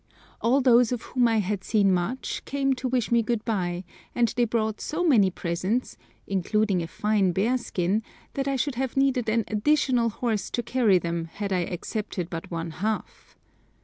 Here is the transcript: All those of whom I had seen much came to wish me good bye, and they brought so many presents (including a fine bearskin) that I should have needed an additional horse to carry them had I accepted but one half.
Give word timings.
All 0.41 0.61
those 0.61 0.91
of 0.91 1.03
whom 1.03 1.27
I 1.27 1.37
had 1.37 1.63
seen 1.63 1.93
much 1.93 2.43
came 2.45 2.73
to 2.73 2.87
wish 2.87 3.11
me 3.11 3.21
good 3.21 3.45
bye, 3.45 3.83
and 4.15 4.29
they 4.29 4.45
brought 4.45 4.81
so 4.81 5.03
many 5.03 5.29
presents 5.29 5.95
(including 6.25 6.81
a 6.81 6.87
fine 6.87 7.33
bearskin) 7.33 8.01
that 8.33 8.47
I 8.47 8.55
should 8.55 8.73
have 8.81 8.97
needed 8.97 9.29
an 9.29 9.43
additional 9.47 10.09
horse 10.09 10.49
to 10.49 10.63
carry 10.63 10.97
them 10.97 11.25
had 11.25 11.53
I 11.53 11.59
accepted 11.65 12.31
but 12.31 12.49
one 12.49 12.71
half. 12.71 13.37